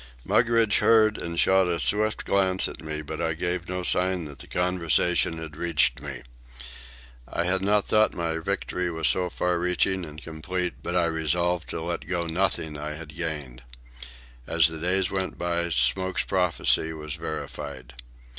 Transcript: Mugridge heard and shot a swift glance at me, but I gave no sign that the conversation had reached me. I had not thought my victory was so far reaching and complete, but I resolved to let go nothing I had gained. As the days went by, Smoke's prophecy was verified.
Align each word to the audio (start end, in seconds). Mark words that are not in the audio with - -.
Mugridge 0.25 0.79
heard 0.79 1.19
and 1.19 1.39
shot 1.39 1.67
a 1.69 1.79
swift 1.79 2.25
glance 2.25 2.67
at 2.67 2.81
me, 2.81 3.03
but 3.03 3.21
I 3.21 3.33
gave 3.35 3.69
no 3.69 3.83
sign 3.83 4.25
that 4.25 4.39
the 4.39 4.47
conversation 4.47 5.37
had 5.37 5.55
reached 5.55 6.01
me. 6.01 6.23
I 7.27 7.43
had 7.43 7.61
not 7.61 7.85
thought 7.87 8.11
my 8.15 8.39
victory 8.39 8.89
was 8.89 9.07
so 9.07 9.29
far 9.29 9.59
reaching 9.59 10.03
and 10.03 10.19
complete, 10.19 10.73
but 10.81 10.95
I 10.95 11.05
resolved 11.05 11.69
to 11.69 11.83
let 11.83 12.07
go 12.07 12.25
nothing 12.25 12.79
I 12.79 12.93
had 12.95 13.15
gained. 13.15 13.61
As 14.47 14.69
the 14.69 14.79
days 14.79 15.11
went 15.11 15.37
by, 15.37 15.69
Smoke's 15.69 16.23
prophecy 16.23 16.93
was 16.93 17.13
verified. 17.13 17.93